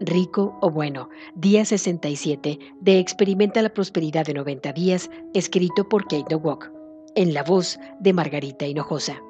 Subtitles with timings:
[0.00, 6.34] Rico o Bueno, día 67 de Experimenta la Prosperidad de 90 días, escrito por Kate
[6.36, 6.72] Walk,
[7.16, 9.22] en la voz de Margarita Hinojosa.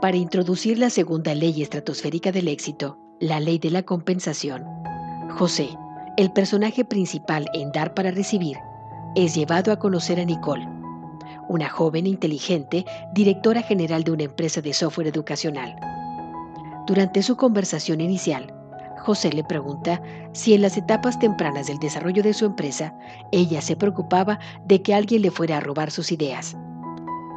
[0.00, 4.64] Para introducir la segunda ley estratosférica del éxito, la ley de la compensación,
[5.36, 5.68] José,
[6.16, 8.56] el personaje principal en Dar para Recibir,
[9.14, 10.66] es llevado a conocer a Nicole,
[11.50, 15.76] una joven inteligente directora general de una empresa de software educacional
[16.88, 18.50] durante su conversación inicial,
[18.98, 22.94] José le pregunta si en las etapas tempranas del desarrollo de su empresa
[23.30, 26.56] ella se preocupaba de que alguien le fuera a robar sus ideas.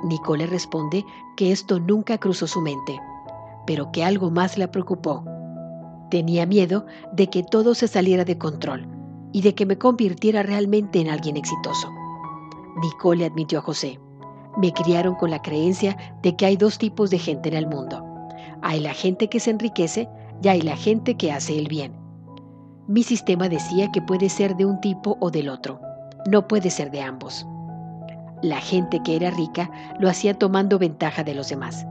[0.06, 1.04] Nicole responde
[1.36, 2.98] que esto nunca cruzó su mente,
[3.68, 5.26] pero que algo más la preocupó.
[6.10, 8.88] Tenía miedo de que todo se saliera de control
[9.34, 11.92] y de que me convirtiera realmente en alguien exitoso.
[12.82, 14.00] Nicole admitió a José,
[14.56, 18.11] me criaron con la creencia de que hay dos tipos de gente en el mundo
[18.62, 20.10] hay la gente que se enriquece
[20.42, 21.94] y hay la gente que hace el bien.
[22.88, 25.80] Mi sistema decía que puede ser de un tipo o del otro,
[26.30, 27.46] no puede ser de ambos.
[28.42, 31.86] La gente que era rica lo hacía tomando ventaja de los demás.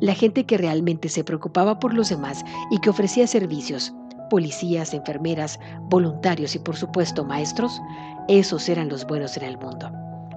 [0.00, 3.92] La gente que realmente se preocupaba por los demás y que ofrecía servicios,
[4.30, 5.58] policías, enfermeras,
[5.88, 7.80] voluntarios y por supuesto maestros,
[8.28, 9.90] esos eran los buenos en el mundo.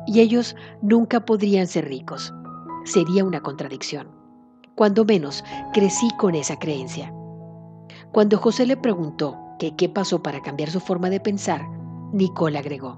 [0.08, 2.34] Y ellos nunca podrían ser ricos.
[2.86, 4.21] Sería una contradicción.
[4.76, 7.14] Cuando menos, crecí con esa creencia.
[8.12, 9.38] Cuando José le preguntó
[9.70, 11.62] qué pasó para cambiar su forma de pensar,
[12.12, 12.98] Nicole agregó,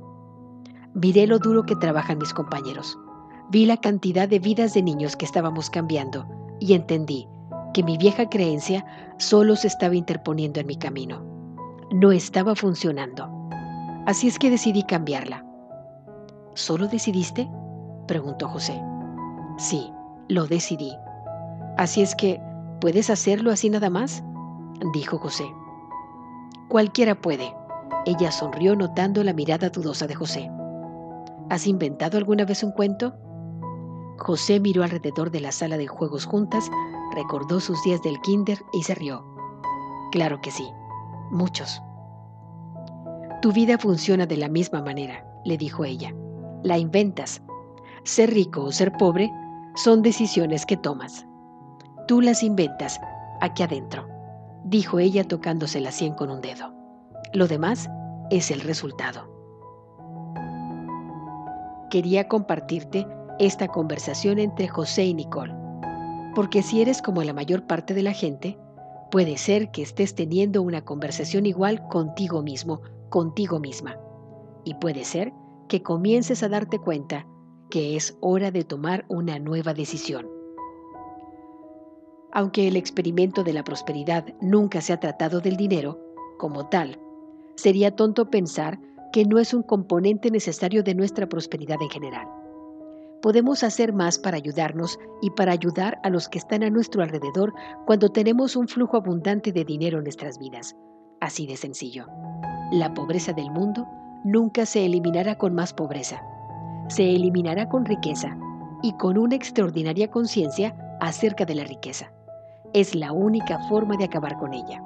[0.94, 2.98] Miré lo duro que trabajan mis compañeros.
[3.50, 6.28] Vi la cantidad de vidas de niños que estábamos cambiando
[6.60, 7.28] y entendí
[7.74, 8.86] que mi vieja creencia
[9.18, 11.26] solo se estaba interponiendo en mi camino.
[11.92, 13.28] No estaba funcionando.
[14.06, 15.44] Así es que decidí cambiarla.
[16.54, 17.50] ¿Solo decidiste?
[18.08, 18.80] preguntó José.
[19.58, 19.92] Sí,
[20.30, 20.94] lo decidí.
[21.78, 22.40] Así es que,
[22.80, 24.24] ¿puedes hacerlo así nada más?
[24.94, 25.46] dijo José.
[26.68, 27.54] Cualquiera puede.
[28.06, 30.52] Ella sonrió notando la mirada dudosa de José.
[31.50, 33.14] ¿Has inventado alguna vez un cuento?
[34.18, 36.70] José miró alrededor de la sala de juegos juntas,
[37.14, 39.26] recordó sus días del kinder y se rió.
[40.12, 40.70] Claro que sí,
[41.32, 41.82] muchos.
[43.42, 46.14] Tu vida funciona de la misma manera, le dijo ella.
[46.64, 47.42] La inventas.
[48.04, 49.32] Ser rico o ser pobre
[49.76, 51.26] son decisiones que tomas.
[52.08, 53.00] Tú las inventas
[53.40, 54.08] aquí adentro,
[54.66, 56.74] dijo ella tocándose la sien con un dedo.
[57.32, 57.90] Lo demás
[58.30, 59.32] es el resultado.
[61.90, 63.08] Quería compartirte
[63.40, 65.56] esta conversación entre José y Nicole,
[66.36, 68.58] porque si eres como la mayor parte de la gente,
[69.10, 73.98] puede ser que estés teniendo una conversación igual contigo mismo, contigo misma,
[74.66, 75.32] y puede ser
[75.70, 77.28] que comiences a darte cuenta
[77.70, 80.33] que es hora de tomar una nueva decisión.
[82.36, 86.00] Aunque el experimento de la prosperidad nunca se ha tratado del dinero,
[86.40, 87.00] como tal,
[87.56, 88.80] sería tonto pensar
[89.12, 92.28] que no es un componente necesario de nuestra prosperidad en general.
[93.22, 97.54] Podemos hacer más para ayudarnos y para ayudar a los que están a nuestro alrededor
[97.86, 100.76] cuando tenemos un flujo abundante de dinero en nuestras vidas.
[101.22, 102.08] Así de sencillo.
[102.72, 103.88] La pobreza del mundo
[104.26, 106.24] nunca se eliminará con más pobreza.
[106.90, 108.36] Se eliminará con riqueza
[108.82, 112.12] y con una extraordinaria conciencia acerca de la riqueza
[112.74, 114.84] es la única forma de acabar con ella.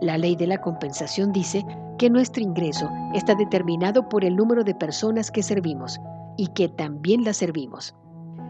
[0.00, 1.64] La ley de la compensación dice
[1.98, 5.98] que nuestro ingreso está determinado por el número de personas que servimos
[6.36, 7.94] y que también las servimos.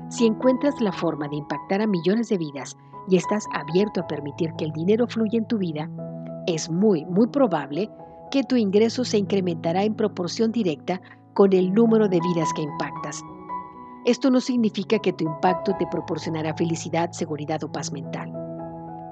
[0.09, 2.77] Si encuentras la forma de impactar a millones de vidas
[3.09, 5.89] y estás abierto a permitir que el dinero fluya en tu vida,
[6.47, 7.91] es muy, muy probable
[8.30, 11.01] que tu ingreso se incrementará en proporción directa
[11.34, 13.22] con el número de vidas que impactas.
[14.04, 18.40] Esto no significa que tu impacto te proporcionará felicidad, seguridad o paz mental.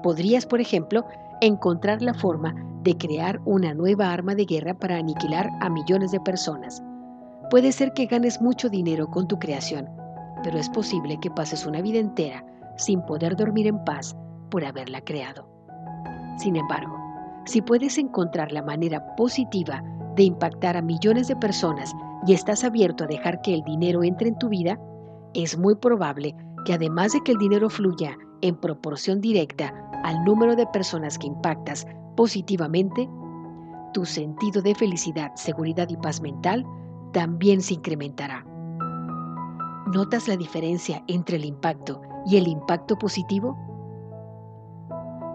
[0.03, 1.05] Podrías, por ejemplo,
[1.41, 6.19] encontrar la forma de crear una nueva arma de guerra para aniquilar a millones de
[6.19, 6.81] personas.
[7.49, 9.89] Puede ser que ganes mucho dinero con tu creación,
[10.43, 12.45] pero es posible que pases una vida entera
[12.77, 14.15] sin poder dormir en paz
[14.49, 15.47] por haberla creado.
[16.37, 16.97] Sin embargo,
[17.45, 19.83] si puedes encontrar la manera positiva
[20.15, 21.93] de impactar a millones de personas
[22.25, 24.79] y estás abierto a dejar que el dinero entre en tu vida,
[25.33, 26.35] es muy probable
[26.65, 29.73] que además de que el dinero fluya en proporción directa
[30.03, 31.85] al número de personas que impactas
[32.15, 33.09] positivamente,
[33.93, 36.65] tu sentido de felicidad, seguridad y paz mental
[37.13, 38.45] también se incrementará.
[39.93, 43.57] ¿Notas la diferencia entre el impacto y el impacto positivo?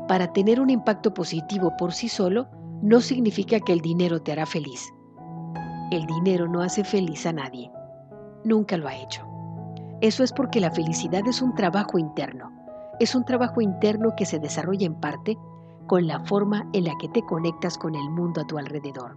[0.07, 2.47] Para tener un impacto positivo por sí solo,
[2.83, 4.93] no significa que el dinero te hará feliz.
[5.91, 7.71] El dinero no hace feliz a nadie.
[8.45, 9.27] Nunca lo ha hecho.
[10.01, 12.53] Eso es porque la felicidad es un trabajo interno.
[13.01, 15.37] Es un trabajo interno que se desarrolla en parte
[15.87, 19.17] con la forma en la que te conectas con el mundo a tu alrededor.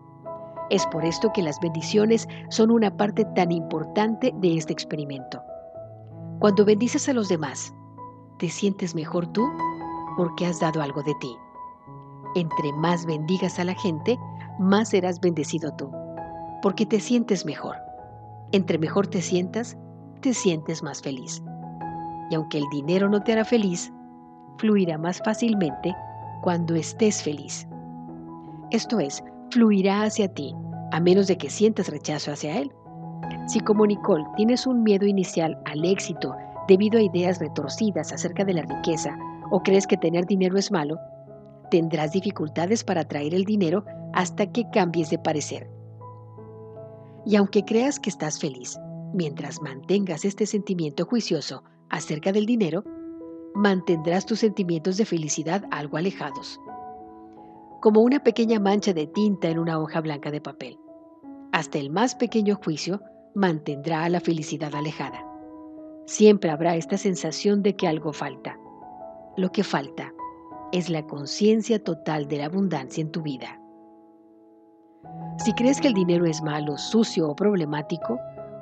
[0.69, 5.41] Es por esto que las bendiciones son una parte tan importante de este experimento.
[6.39, 7.73] Cuando bendices a los demás,
[8.37, 9.47] ¿te sientes mejor tú?
[10.17, 11.35] Porque has dado algo de ti.
[12.35, 14.17] Entre más bendigas a la gente,
[14.59, 15.89] más serás bendecido tú,
[16.61, 17.77] porque te sientes mejor.
[18.51, 19.77] Entre mejor te sientas,
[20.21, 21.41] te sientes más feliz.
[22.29, 23.91] Y aunque el dinero no te hará feliz,
[24.57, 25.95] fluirá más fácilmente
[26.41, 27.67] cuando estés feliz.
[28.71, 30.55] Esto es, fluirá hacia ti,
[30.91, 32.71] a menos de que sientas rechazo hacia él.
[33.47, 36.35] Si como Nicole tienes un miedo inicial al éxito
[36.67, 39.17] debido a ideas retorcidas acerca de la riqueza
[39.51, 40.97] o crees que tener dinero es malo,
[41.71, 45.69] tendrás dificultades para atraer el dinero hasta que cambies de parecer.
[47.25, 48.79] Y aunque creas que estás feliz,
[49.13, 52.83] mientras mantengas este sentimiento juicioso acerca del dinero,
[53.53, 56.59] mantendrás tus sentimientos de felicidad algo alejados,
[57.81, 60.77] como una pequeña mancha de tinta en una hoja blanca de papel.
[61.51, 63.01] Hasta el más pequeño juicio
[63.33, 65.25] mantendrá a la felicidad alejada.
[66.05, 68.59] Siempre habrá esta sensación de que algo falta.
[69.35, 70.13] Lo que falta
[70.71, 73.59] es la conciencia total de la abundancia en tu vida.
[75.37, 78.19] Si crees que el dinero es malo, sucio o problemático,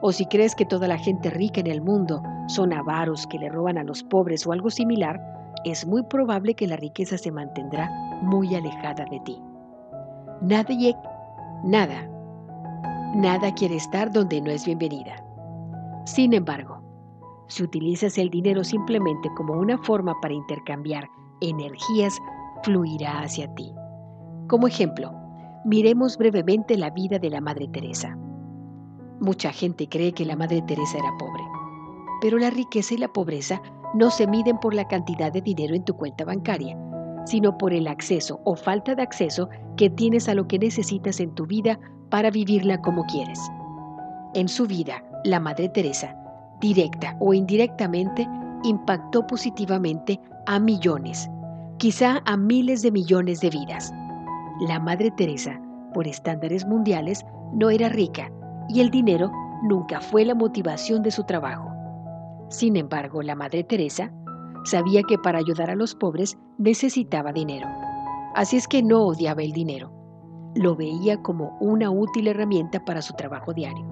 [0.08, 3.50] o si crees que toda la gente rica en el mundo son avaros que le
[3.50, 5.20] roban a los pobres o algo similar,
[5.64, 7.90] es muy probable que la riqueza se mantendrá
[8.22, 9.42] muy alejada de ti.
[10.42, 10.96] Nadie,
[11.64, 12.08] nada,
[13.16, 15.26] nada quiere estar donde no es bienvenida.
[16.06, 16.84] Sin embargo,
[17.48, 21.10] si utilizas el dinero simplemente como una forma para intercambiar
[21.42, 22.16] energías,
[22.62, 23.74] fluirá hacia ti.
[24.50, 25.12] Como ejemplo,
[25.66, 28.16] miremos brevemente la vida de la Madre Teresa.
[29.20, 31.44] Mucha gente cree que la Madre Teresa era pobre,
[32.22, 33.62] pero la riqueza y la pobreza
[33.94, 36.78] no se miden por la cantidad de dinero en tu cuenta bancaria,
[37.26, 41.34] sino por el acceso o falta de acceso que tienes a lo que necesitas en
[41.34, 41.80] tu vida
[42.10, 43.40] para vivirla como quieres.
[44.34, 46.16] En su vida, la Madre Teresa,
[46.60, 48.28] directa o indirectamente,
[48.64, 51.30] impactó positivamente a millones,
[51.78, 53.94] quizá a miles de millones de vidas.
[54.68, 55.60] La Madre Teresa,
[55.94, 58.30] por estándares mundiales, no era rica,
[58.70, 59.32] y el dinero
[59.64, 61.70] nunca fue la motivación de su trabajo.
[62.50, 64.12] Sin embargo, la Madre Teresa
[64.64, 67.68] sabía que para ayudar a los pobres necesitaba dinero.
[68.36, 69.92] Así es que no odiaba el dinero.
[70.56, 73.86] Lo veía como una útil herramienta para su trabajo diario.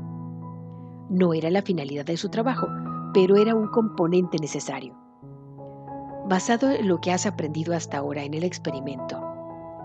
[1.09, 2.67] No era la finalidad de su trabajo,
[3.13, 4.95] pero era un componente necesario.
[6.25, 9.21] Basado en lo que has aprendido hasta ahora en el experimento,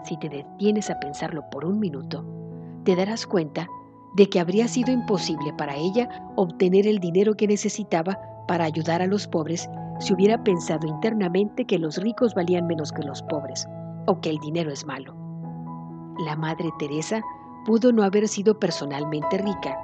[0.05, 2.25] si te detienes a pensarlo por un minuto,
[2.85, 3.69] te darás cuenta
[4.15, 9.07] de que habría sido imposible para ella obtener el dinero que necesitaba para ayudar a
[9.07, 9.69] los pobres
[10.01, 13.67] si hubiera pensado internamente que los ricos valían menos que los pobres
[14.07, 15.15] o que el dinero es malo.
[16.25, 17.21] La Madre Teresa
[17.67, 19.79] pudo no haber sido personalmente rica,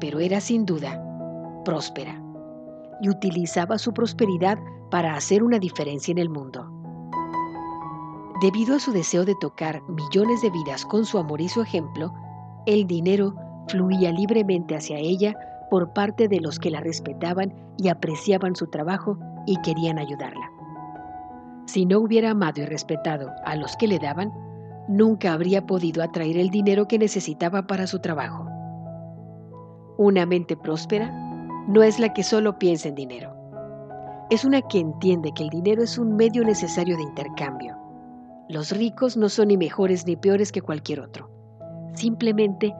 [0.00, 1.02] pero era sin duda
[1.64, 2.20] próspera
[3.00, 4.58] y utilizaba su prosperidad
[4.90, 6.70] para hacer una diferencia en el mundo.
[8.40, 12.12] Debido a su deseo de tocar millones de vidas con su amor y su ejemplo,
[12.66, 13.34] el dinero
[13.68, 15.34] fluía libremente hacia ella
[15.70, 20.50] por parte de los que la respetaban y apreciaban su trabajo y querían ayudarla.
[21.66, 24.32] Si no hubiera amado y respetado a los que le daban,
[24.88, 28.46] nunca habría podido atraer el dinero que necesitaba para su trabajo.
[29.98, 31.12] Una mente próspera
[31.68, 33.34] no es la que solo piensa en dinero.
[34.30, 37.76] Es una que entiende que el dinero es un medio necesario de intercambio.
[38.48, 41.37] Los ricos no son ni mejores ni peores que cualquier otro
[41.94, 42.74] simplemente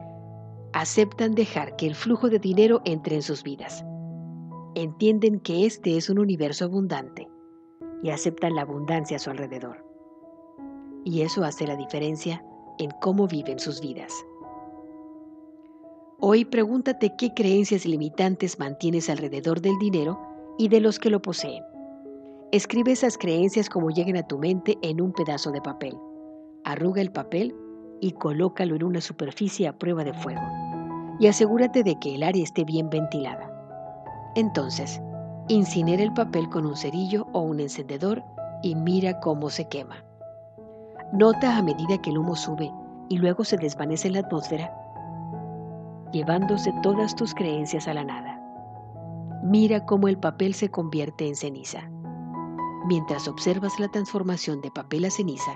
[0.73, 3.83] aceptan dejar que el flujo de dinero entre en sus vidas.
[4.75, 7.27] Entienden que este es un universo abundante
[8.03, 9.85] y aceptan la abundancia a su alrededor.
[11.03, 12.43] Y eso hace la diferencia
[12.77, 14.13] en cómo viven sus vidas.
[16.19, 20.19] Hoy pregúntate qué creencias limitantes mantienes alrededor del dinero
[20.57, 21.63] y de los que lo poseen.
[22.51, 25.97] Escribe esas creencias como lleguen a tu mente en un pedazo de papel.
[26.63, 27.55] Arruga el papel
[28.01, 30.41] y colócalo en una superficie a prueba de fuego
[31.19, 33.51] y asegúrate de que el área esté bien ventilada.
[34.35, 35.01] Entonces,
[35.49, 38.23] incinera el papel con un cerillo o un encendedor
[38.63, 40.03] y mira cómo se quema.
[41.11, 42.71] Nota a medida que el humo sube
[43.09, 44.71] y luego se desvanece en la atmósfera,
[46.13, 48.39] llevándose todas tus creencias a la nada.
[49.43, 51.89] Mira cómo el papel se convierte en ceniza.
[52.87, 55.51] Mientras observas la transformación de papel a ceniza,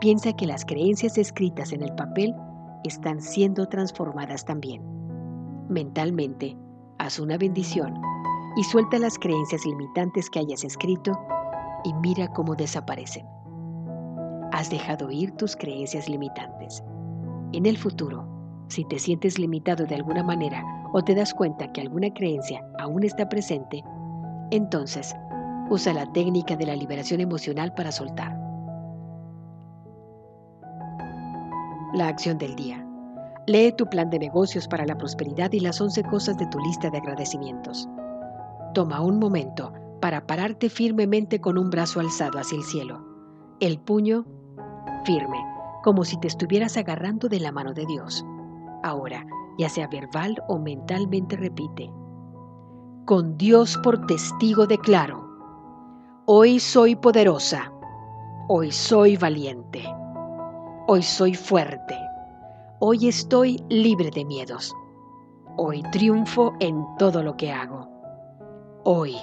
[0.00, 2.34] piensa que las creencias escritas en el papel
[2.84, 4.82] están siendo transformadas también.
[5.68, 6.56] Mentalmente,
[6.98, 7.94] haz una bendición
[8.56, 11.18] y suelta las creencias limitantes que hayas escrito
[11.84, 13.26] y mira cómo desaparecen.
[14.52, 16.82] Has dejado ir tus creencias limitantes.
[17.52, 18.26] En el futuro,
[18.68, 23.04] si te sientes limitado de alguna manera o te das cuenta que alguna creencia aún
[23.04, 23.84] está presente,
[24.50, 25.14] entonces
[25.68, 28.45] usa la técnica de la liberación emocional para soltar.
[31.94, 32.84] La acción del día.
[33.46, 36.90] Lee tu plan de negocios para la prosperidad y las 11 cosas de tu lista
[36.90, 37.88] de agradecimientos.
[38.74, 43.06] Toma un momento para pararte firmemente con un brazo alzado hacia el cielo,
[43.60, 44.26] el puño
[45.04, 45.38] firme,
[45.84, 48.26] como si te estuvieras agarrando de la mano de Dios.
[48.82, 49.24] Ahora,
[49.56, 51.90] ya sea verbal o mentalmente repite,
[53.04, 55.24] con Dios por testigo declaro,
[56.26, 57.72] hoy soy poderosa,
[58.48, 59.84] hoy soy valiente,
[60.88, 61.98] hoy soy fuerte,
[62.78, 64.72] hoy estoy libre de miedos,
[65.56, 67.88] hoy triunfo en todo lo que hago,
[68.84, 69.16] hoy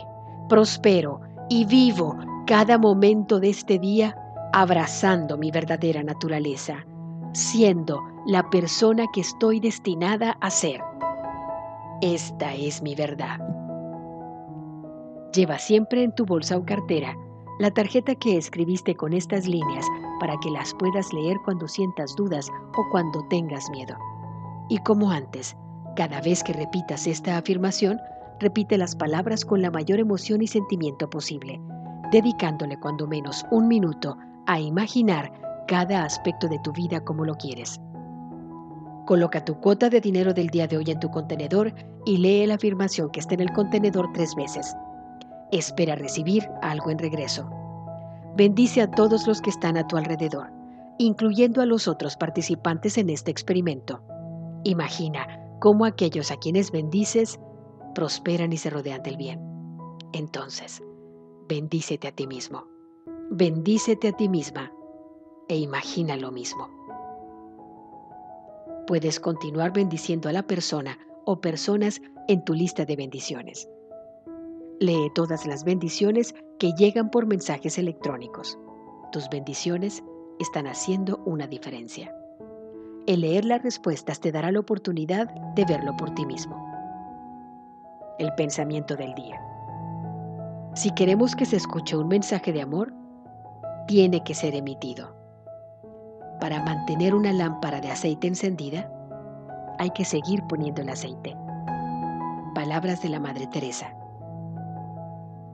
[0.49, 4.13] prospero y vivo cada momento de este día
[4.51, 6.85] abrazando mi verdadera naturaleza,
[7.31, 10.81] siendo la persona que estoy destinada a ser.
[12.01, 13.39] Esta es mi verdad.
[15.33, 17.15] Lleva siempre en tu bolsa o cartera
[17.59, 19.85] la tarjeta que escribiste con estas líneas
[20.19, 23.95] para que las puedas leer cuando sientas dudas o cuando tengas miedo.
[24.69, 25.55] Y como antes,
[25.95, 27.99] cada vez que repitas esta afirmación,
[28.39, 31.61] repite las palabras con la mayor emoción y sentimiento posible,
[32.11, 34.17] dedicándole cuando menos un minuto
[34.47, 35.31] a imaginar
[35.67, 37.79] cada aspecto de tu vida como lo quieres.
[39.05, 41.73] Coloca tu cuota de dinero del día de hoy en tu contenedor
[42.05, 44.75] y lee la afirmación que está en el contenedor tres veces.
[45.53, 47.47] Espera recibir algo en regreso.
[48.35, 50.49] Bendice a todos los que están a tu alrededor,
[50.97, 54.01] incluyendo a los otros participantes en este experimento.
[54.63, 57.39] Imagina cómo aquellos a quienes bendices
[57.93, 59.41] prosperan y se rodean del bien.
[60.11, 60.81] Entonces,
[61.47, 62.65] bendícete a ti mismo.
[63.29, 64.71] Bendícete a ti misma
[65.49, 66.67] e imagina lo mismo.
[68.87, 73.69] Puedes continuar bendiciendo a la persona o personas en tu lista de bendiciones.
[74.79, 78.57] Lee todas las bendiciones que llegan por mensajes electrónicos.
[79.11, 80.03] Tus bendiciones
[80.39, 82.13] están haciendo una diferencia.
[83.05, 86.57] El leer las respuestas te dará la oportunidad de verlo por ti mismo.
[88.17, 89.39] El pensamiento del día.
[90.73, 92.93] Si queremos que se escuche un mensaje de amor,
[93.87, 95.15] tiene que ser emitido.
[96.39, 98.91] Para mantener una lámpara de aceite encendida,
[99.77, 101.35] hay que seguir poniendo el aceite.
[102.55, 103.93] Palabras de la Madre Teresa.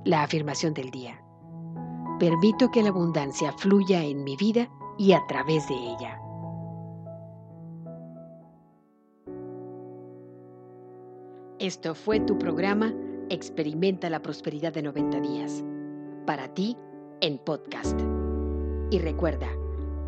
[0.06, 1.22] La afirmación del día.
[2.20, 6.18] Permito que la abundancia fluya en mi vida y a través de ella.
[11.60, 12.94] Esto fue tu programa
[13.30, 15.66] Experimenta la Prosperidad de 90 días.
[16.26, 16.78] Para ti,
[17.20, 18.00] en podcast.
[18.92, 19.50] Y recuerda,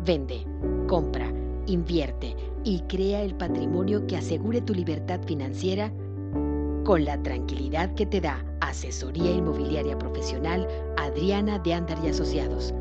[0.06, 0.46] vende,
[0.88, 1.30] compra,
[1.66, 2.34] invierte
[2.64, 5.92] y crea el patrimonio que asegure tu libertad financiera
[6.84, 12.72] con la tranquilidad que te da Asesoría Inmobiliaria Profesional Adriana de Andar y Asociados.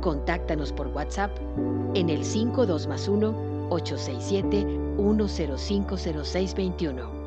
[0.00, 1.30] Contáctanos por WhatsApp
[1.94, 4.66] en el 52 más 1 867
[4.98, 7.17] 1050621